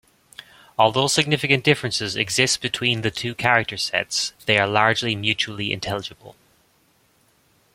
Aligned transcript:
Although 0.79 1.05
significant 1.09 1.63
differences 1.63 2.15
exist 2.15 2.59
between 2.59 3.01
the 3.03 3.11
two 3.11 3.35
character 3.35 3.77
sets, 3.77 4.33
they 4.47 4.57
are 4.57 4.65
largely 4.65 5.15
mutually 5.15 5.71
intelligible. 5.71 6.35